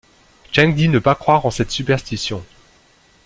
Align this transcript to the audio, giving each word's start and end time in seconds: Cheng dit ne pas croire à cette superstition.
Cheng 0.51 0.73
dit 0.73 0.89
ne 0.89 0.97
pas 0.97 1.13
croire 1.13 1.45
à 1.45 1.51
cette 1.51 1.69
superstition. 1.69 2.43